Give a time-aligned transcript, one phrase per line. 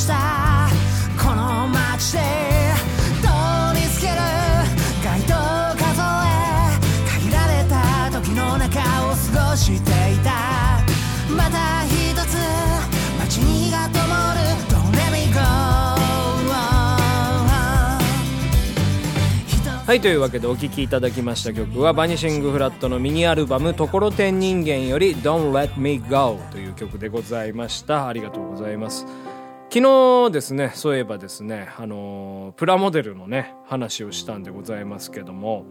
[0.00, 0.68] した。
[1.22, 2.20] この街で
[3.20, 3.28] 取
[3.78, 4.18] り付ける
[5.04, 5.34] 街灯
[5.76, 6.80] 数え
[7.20, 10.30] 限られた時の中を過ごしていた。
[11.36, 12.38] また一つ
[13.18, 15.40] 街に火が灯る Don't let me go
[19.86, 28.08] はいというわけでお聴きいただきました曲はバニシングフラットのミニアルバム「ところてん人間」より「Don't Let Me Go」という曲でございました。
[28.08, 29.04] ありがとうございます。
[29.72, 35.64] 昨日ですねそういえばですねあのプラモデルのね話をしたんでございますけども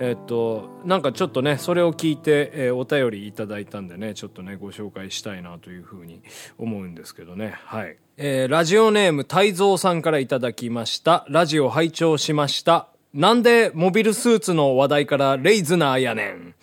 [0.00, 6.22] えっとなんかちょっとねそれを聞いて、えーお便りいただいたんでねちょっとねご紹介したいなというふうに
[6.56, 7.54] 思うんですけどね。
[7.66, 11.26] はい、えーラジオネーム泰造さんからいただきました。
[11.28, 12.88] ラジオ拝聴しました。
[13.12, 16.54] なんでモビルスーツの話題からレイズナーやねん。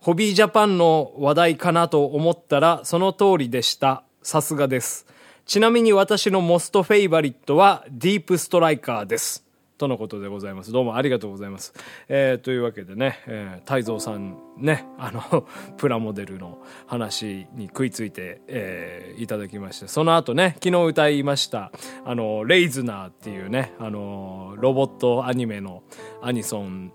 [0.00, 4.02] ホビージャパンの話題かなと思ったらその通りでした。
[4.24, 5.06] さすがです。
[5.52, 9.44] ちなみに私のモストフェイバリットはディープストライカーです。
[9.76, 10.72] とのことでございます。
[10.72, 11.74] どうもありがとうございます。
[12.08, 21.70] えーというわけでね、えー、太蔵さんね、あの、 プラモデルの話に食いついて、えーいただきまして、その後ね、昨日歌いました、
[22.06, 25.82] あの、レイズナーっていうね、あの、ロボットアニメの
[26.22, 26.92] アニソン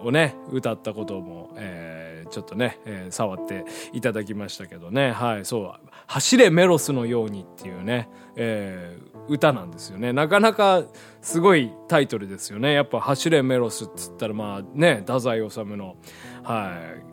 [0.00, 1.97] をね歌ったことも、えー
[2.28, 5.12] ちょっとね、えー触っていただきましたけどね。
[5.12, 10.14] はいそう「走れメロスのように」っていうね、えー歌なんですよね。
[10.14, 10.84] なかなか
[11.20, 12.72] すごいタイトルですよね。
[12.72, 15.96] やっぱ「走れメロス」っつったらまあね太宰治の
[16.42, 16.72] は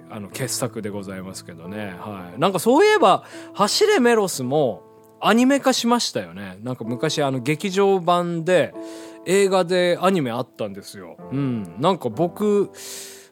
[0.09, 1.93] いあの傑作でございますけどね。
[1.99, 2.39] はい。
[2.39, 4.83] なんかそういえば「走れメロス」も
[5.19, 6.57] アニメ化しましたよね。
[6.63, 8.73] なんか昔あの劇場版で
[9.25, 11.17] 映画でアニメあったんですよ。
[11.33, 11.75] うん。
[11.79, 12.69] なんか僕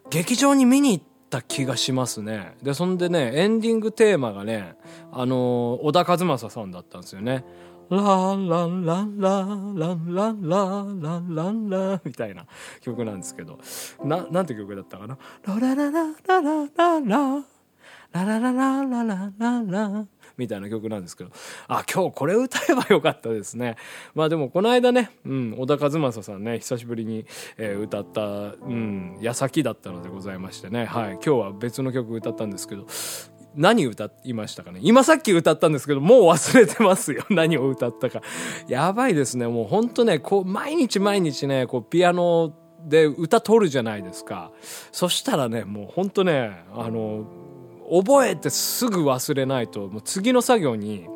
[0.09, 2.55] 劇場に見に行った気がしますね。
[2.61, 4.75] でそんでねエンディングテーマがね
[5.11, 7.44] あの小田和正さんだったんですよね。
[7.89, 12.45] ランランランランランランランランランランみたいな
[12.81, 13.59] 曲なんですけど
[14.03, 17.43] ななんて曲だったかなララララララララ
[18.13, 20.07] ララララララララ
[20.38, 21.31] みたいな曲なんですけど。
[21.67, 23.75] あ今日これ歌えばよかったですね。
[24.16, 27.25] まあでもこの間ね、うん、小田和正さんね久しぶりに、
[27.57, 32.88] えー歌った、うん、矢先だったのでございましてね、はい、今日は別の曲歌ったんですけど
[33.55, 34.79] 何歌いましたかね？
[34.81, 37.23] 今さっき歌ったんですけどもう忘れてますよ。
[37.29, 38.22] 何を歌ったか。
[38.67, 39.47] やばいですね。
[39.47, 42.53] もうほんとねこう毎日毎日ねこうピアノ
[42.85, 44.51] で歌取るじゃないですか。
[44.91, 47.25] そしたらねもうほんとねあの
[47.89, 51.07] 覚えてすぐ忘れないともう次の作業に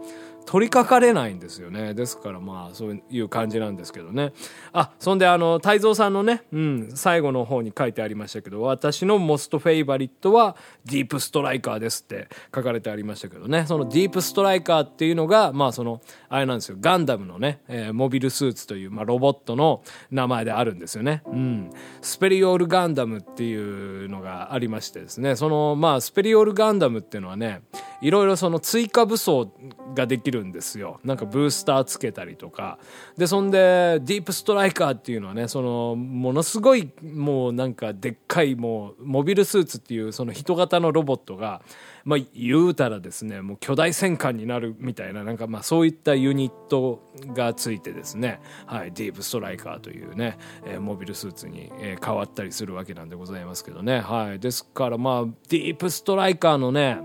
[0.48, 1.94] 取り掛かれないんですよね。
[1.94, 4.32] ですからまあそういう感じなんですけどね。
[4.72, 10.56] あそんであの泰造さんのね、うん、最後の方に書いてありましたけど私の most favorite は
[10.86, 13.66] ディープストライカーですって書かれてありましたけどね。
[13.68, 16.78] そのディープストライカーっていうのがまあそのあれなんですよ。
[16.80, 21.72] ガンダムのね、えーモビルスーツという、まあ、ロボットの名前であるんですよね、うん、
[22.02, 25.36] スペリオールガンダムっていうのがありましてですね。
[25.36, 27.62] そのまあスペリオールガンダムっていうのはね
[28.02, 29.52] いろいろその追加武装
[29.96, 31.00] ができるんですよ。
[31.04, 32.78] なんかブースターつけたりとか。
[33.18, 41.62] でそんでディープストライカーっていうのはねそのものすごいもうなんかでっかいもうモビルスーツっていうその人型のロボットが
[42.06, 47.02] まあ言うたらですねもう巨大戦艦になるみたいななんかまあそういったユニット
[47.34, 54.00] がついてですねはいディープストライカーというね、えーモビルスーツに、えー変わったりするわけなんでございますけどね。
[54.00, 57.00] はいですからまあディープストライカーのね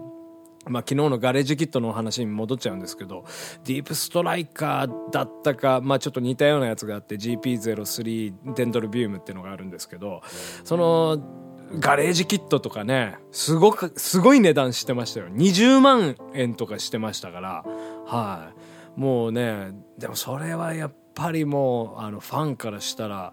[0.67, 3.25] まあ、昨日のガレージキットのお話に戻っちゃうんですけど
[3.65, 10.23] ディープストライカーだったか、まあ、ちょっと似たようなやつがあって GP03 デンドルビウムっていうのがあるんですけど
[10.65, 11.43] その
[11.79, 15.29] ガレージキットとかねすごくすごい値段してましたよ。
[15.29, 17.65] 20万円とかしてましたから
[18.07, 18.53] は
[18.97, 19.01] い。
[19.01, 23.33] もうねでもそれはやっぱりもうあのファンからしたら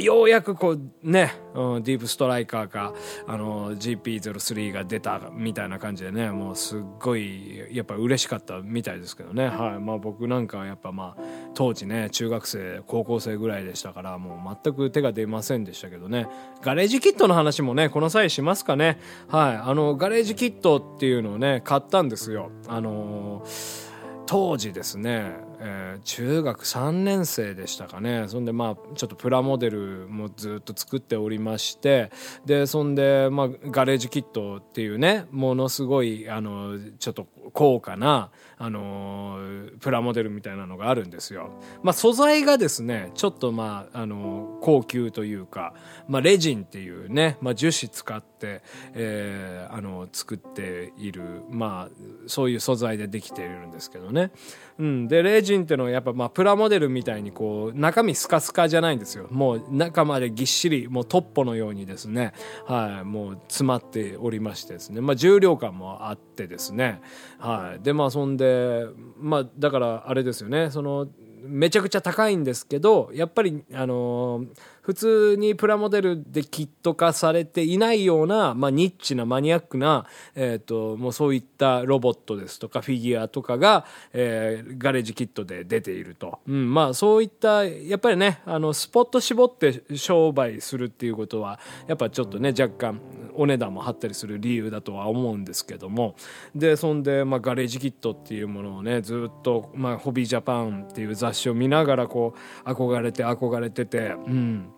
[0.00, 2.94] ようやくこうね、うん、ディープストライカーか
[3.26, 9.78] あの GP03 が出たみたいな感じでねもうすっごいやっぱ嬉しかったみたいですけどね、はい。
[9.78, 11.22] まあ、僕なんかはやっぱまあ
[11.54, 16.28] 当時ね中学生高校生ぐらいでしたからもう全く手が出ませんでしたけどね。
[16.62, 18.98] ガレージキットの話もねこの際しますかね。
[19.28, 19.56] はい。
[19.56, 22.50] あのガレージキットっていうのをね買ったんですよ。
[22.66, 23.88] あのー
[24.28, 32.10] 当時ですね、えー中学3年生でしたかねそんでまあちょっとプラモデルもずっと作っておりまして
[32.46, 39.38] でそんで、まあ、ガレージキットっていうねものすごいあのちょっと高価なあの
[39.80, 41.50] プラモデルみたいなのがあるんですよ。
[41.82, 45.74] まあ、素材がですねちょっとまああの高級というか、
[46.08, 48.62] まあ、レジンっていうね、まあ、樹脂使って、
[48.94, 54.30] えーあの作っているまあそういう素材でできているんですけどね。
[54.78, 59.26] うん、でレ人ってのはやっぱまあプラモデルみたいにこう中身スカスカじゃないんですよ。
[59.30, 62.32] もう中までぎっしりもうトッポのようにですね。
[62.66, 65.00] はいもう詰まっておりましてですね。
[65.00, 67.00] まあ重量感もあってですね。
[67.38, 67.82] はい。
[67.82, 68.86] でまあそんで
[69.18, 70.70] まあだからあれですよね。
[70.70, 71.08] その
[71.42, 74.48] めちゃくちゃ高いんですけどやっぱりあのー
[74.88, 93.00] 普通にプラモデルでキット化されていないような、まあ、ニッチなマニアックな、えー、ともうそういったロボットですとかフィギュアとかが、えーガレージキットで出ていると、うんまあ、そういったやっぱりねあのスポット絞って商売するっていうことはやっぱちょっとね若干
[93.34, 96.14] お値段も張ったりする理由だとは思うんですけども。
[96.54, 104.72] でそんで、まあ、ガレージキットっていうものをねずっと、まあ、ホビージャパンっていう雑誌を見ながらこう憧れて憧れててうん。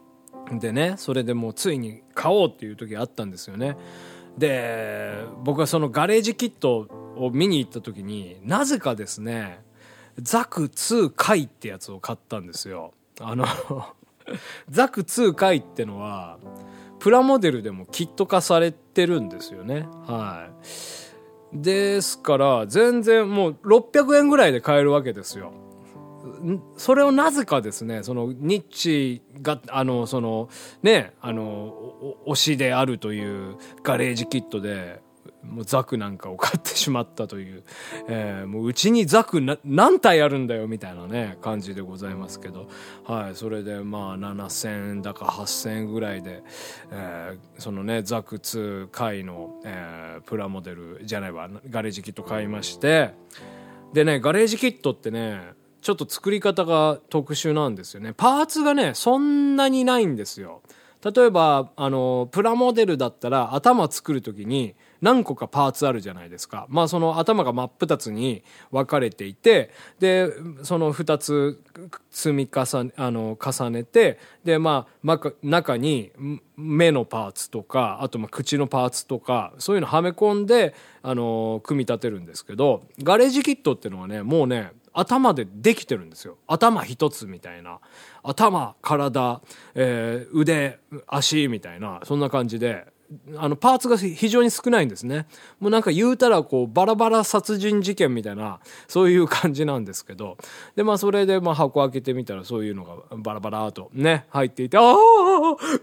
[0.58, 3.76] でねそれでもうついに買おうっていう時あったんですよね。
[4.38, 9.60] で僕はそのガレージキットを見に行った時になぜかですね
[10.18, 12.92] ザク2回ってやつを買ったんですよ。
[13.20, 13.44] あの
[14.68, 16.38] ザク2回ってのは
[16.98, 19.88] プラモデルでもキット化されてるんですよね。
[20.06, 20.48] は
[21.52, 21.56] い。
[21.56, 25.52] ですから全然もう600円ぐらいで買えるわけですよ。
[26.76, 30.48] それをなぜかですねそのニッチがあのその
[30.82, 31.74] ねあの
[32.26, 35.00] 推しであるというガレージキットで
[35.42, 37.64] もうザクなんかを買ってしまったという、
[38.08, 42.68] えーもううちにザク何体あるんだよみたいなね感じでございますけど、
[43.04, 46.42] はい、それでまあ7000円だか8000円ぐらいで、
[46.90, 53.14] えーそのねザク2回の、えープラモデルじゃないわガレージキット買いまして
[53.92, 58.12] でねガレージキットってねちょっと作り方が特殊なんですよね。
[58.16, 60.62] パーツがねそんなにないんですよ。
[61.02, 66.66] 例えばあのプラモデルだったら頭作る時に何個かパーツあるじゃないですか。
[66.68, 70.28] まあその頭が真っ二つに分かれていてで
[70.62, 71.62] その二つ
[72.10, 76.12] 積み重ねあの重ねてでまあ中に
[76.56, 86.38] 目のパーツとかあとまあ口のパーツとかそういうのはめ込んであの組み立てるんですけどガレージキットっていうのはねもうね頭でできてるんですよ。
[86.46, 87.78] 頭一つみたいな。
[88.22, 89.40] 頭体、
[89.74, 92.86] えー腕足みたいなそんな感じで。
[93.36, 95.26] あのパーツが非常に少ないんですね。
[95.58, 100.36] もうなんか言うたらこうバラバラ殺人事件みたいなそういう感じなんですけど。
[100.76, 104.96] でまあそれでまあ箱開けてみたらそういうのがバラバラとね入っていてああ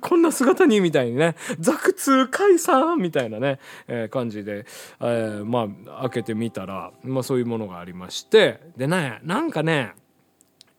[0.01, 4.65] こんな姿にみたいにねザクツ解散みたいなね、えー感じで、
[5.01, 8.61] えーまあ開けてみたら、まあ、そういうものがありまして。
[8.77, 9.93] でねなんかね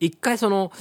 [0.01, 0.73] 一回その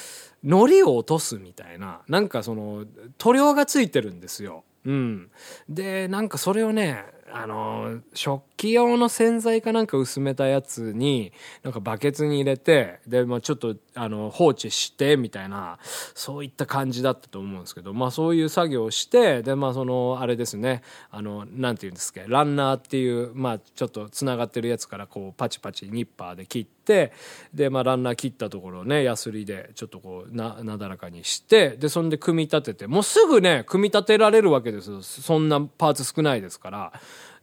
[0.43, 2.85] 糊を落とすみたいななんかその
[3.17, 4.63] 塗料がついてるんですよ。
[4.87, 5.29] うん、
[5.67, 11.31] でなんかそれをねあの食器用の洗剤かなんか薄めたやつに
[11.63, 15.77] なんかバケツに入れてで、まあ、ちょっとあの放置してみたいな
[16.15, 27.13] そういった感じだったと思うんですけど、まあ、そういう作業をしてで、まあ、そのあれですねあのなんていうんですかランナーっていう、まあ、ちょっとつながってるやつからこうパチパチニッパーで切って
[27.53, 35.03] で、まあ、ランナー切ったところをねヤスリでちょっとこうななだらかにしてでそんで組み立ててもうすぐね組み立てられるわけですよ。
[35.03, 36.93] そんなパーツ少ないですから。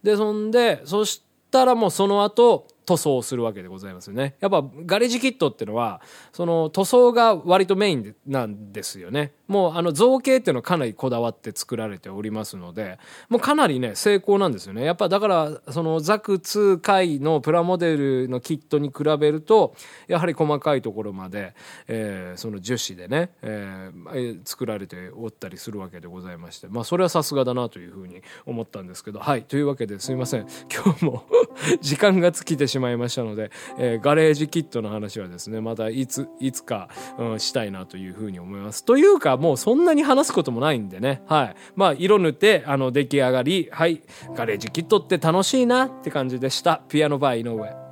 [0.05, 4.35] でそんでそしたらもうその後塗装をするわけでございますよね。
[4.39, 6.01] やっぱガレージキットっていうのは
[6.31, 9.33] その塗装が割とメインなんですよね。
[9.47, 12.97] もうあの造形っていうのはかなりこだわって作られておりますので
[13.29, 14.83] もうかなりね成功なんですよね。
[14.83, 19.75] やっぱだからそのザク2回のプラモデルのキットに比べると
[20.07, 21.53] やはり細かいところまで、
[21.87, 26.67] えーその樹脂でね、え作られておったりするわけでございまして。
[26.67, 29.19] まあそれはさすがだなというふうに思ったんですけど。
[29.19, 30.47] はいというわけですいません。
[30.73, 31.23] 今日も
[31.81, 38.83] 時間が尽きてししまいましたので、えー、ガレージキットの話はですね、またいつ、いつか、うん、したいなというふうに思います。
[38.83, 41.23] というか、もうそんなに話すこともないんでね。
[41.27, 41.55] はい。
[41.75, 44.01] まあ、色塗って、あの、出来上がり、はい、
[44.35, 46.81] ガレージキットって楽しいなって感じでした。
[46.89, 47.85] ピアノバー井上。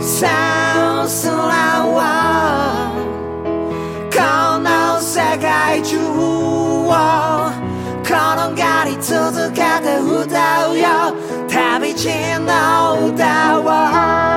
[0.00, 1.71] さあ、空
[12.01, 14.30] 旅路の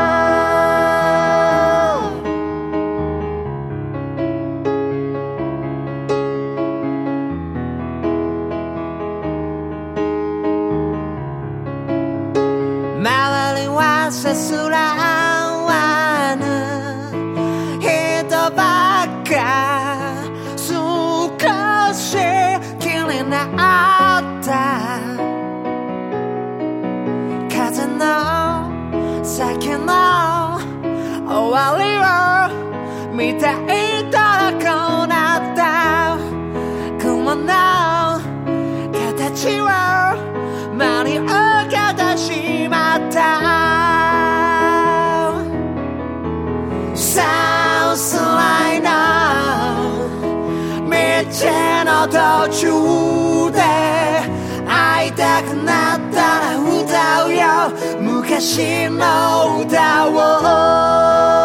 [52.07, 53.59] 途中で
[54.67, 57.71] 会いたくなったら歌うよ。
[57.99, 60.09] 昔の歌
[61.41, 61.44] を。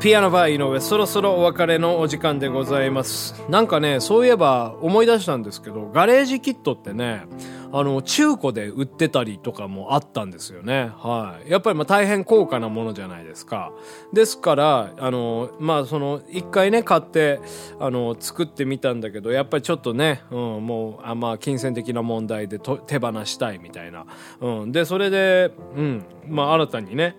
[0.00, 3.34] ピアノバー井上、そろそろお別れのお時間でございます。
[3.48, 7.24] なんかね、そういえば思い出したんですけど、ガレージキットってね、
[7.72, 10.92] あの、中古で売ってたりとかもあったんですよね。
[10.98, 11.50] はい。
[11.50, 13.72] やっぱりまあ大変高価なものじゃないですか。
[14.12, 17.40] ですから、あの、まあその、一回ね、買って、
[17.80, 24.06] あの、作ってみたんだけど、やっぱりちょっとね、うん、もう、あまあ金銭的な問題で手放したいみたいな。
[24.40, 24.70] うん。
[24.70, 27.16] で、それで、うん、まあ新たにね、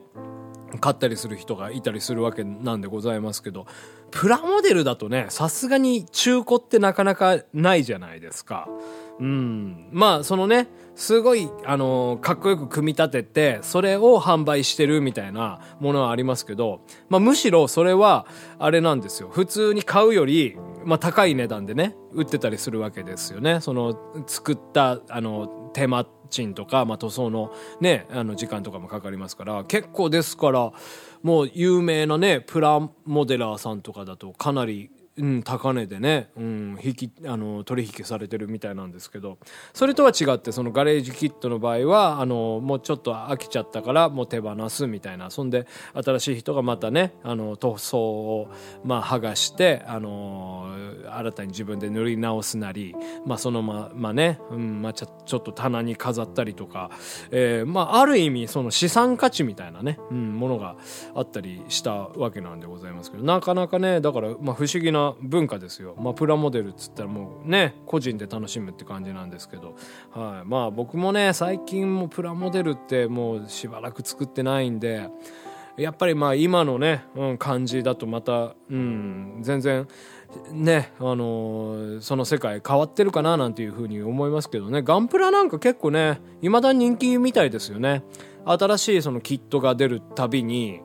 [0.77, 3.65] 買ったりする人がいたりするわけなんでございますけど、
[4.11, 8.67] プラモデルだとね、さすがに中古ってなかなかないじゃないですか。
[9.19, 9.89] うん。
[9.91, 18.25] まあ、そのね、すごい、あのー、かっこよく組み立てて、それを販売してるみたいなものはありますけど、まあ、むしろそれは、
[18.59, 19.29] あれなんですよ。
[19.29, 23.59] 普通に買うより、まあ、高い値段でね、売ってたりするわけですよね。
[23.61, 23.97] その、
[24.27, 30.71] 作った、あの、手間賃とか、まあ、塗装のね、あの、時間とかもかかりますから、結構ですから、
[31.21, 39.37] もう有名なね、プラモデラーさんとかだとかなりうん、高値でね、うん、引き、あの、取引されてるみたいなんですけど、
[39.73, 48.49] それとは違って、そのガレージキットの場合は、あの、もうちょっと飽きちゃったから、もう手放すみたいな、そんで、新しい人がまたね、あの、塗装を、
[48.85, 50.68] まあ、剥がして、あの、
[51.17, 56.91] 新たに自分で塗り直すなり、まあ、そのままね、うん、まあ、ちょちょっと棚に飾ったりとか、
[57.31, 60.75] えー、まあ、ある意味、その資産価値みたいなね、うん、ものが
[61.15, 69.75] あったりしたわけなんでございますけど、なかなかね、だから、まあ、不思議な文化ですよ、まあ、プラモデルっつったらもうね個人で楽しむって感じなんですけど、
[70.11, 75.09] はい、まあ僕もね最近もプラモデルってもうしばらく作ってないんで
[75.79, 79.87] やっぱりまあ今のね、うん、感じだとまた、うん、全然
[80.51, 88.03] ね、あのー、その世界変わってるかななんていうふうに思いますけどねガンプラなんか結構ね未だに人気みたいですよね
[88.45, 90.81] 新しいそのキットが出るたびに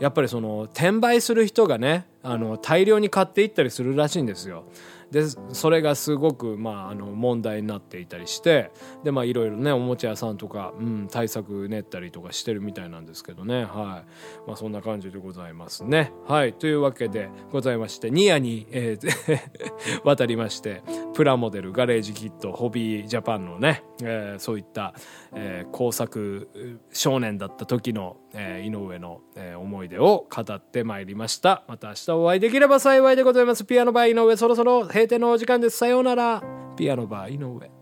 [0.00, 4.64] やっぱりその転売する人がねあの大量に買っていったりするらしいんですよ。
[5.10, 8.70] でそれがすごく、まあ、あの問題になっていたりして
[9.04, 13.64] でまあいろいろねおもちゃ屋さんとか、うん、対策練ったりとかしてるみたいなんですけどね。
[13.64, 14.48] はい。
[14.48, 16.12] まあそんな感じでございますね。
[16.26, 16.52] はい。
[16.52, 19.40] というわけでございましてニアに、えー、
[20.04, 20.82] 渡りまして
[21.14, 24.94] プラモデルガレージキットホビージャパンのね、えー、そういった、
[25.34, 26.48] えー、工作
[26.92, 31.64] 少年だった時の、えー、井上の、えー、思い出を語ってまいりました。
[31.68, 33.64] また明日お会いできれば幸いでございます。
[33.64, 35.78] ピアノバー井上そろそろ閉店のお時間です。
[35.78, 36.42] さようなら。
[36.76, 37.75] ピアノバー井上。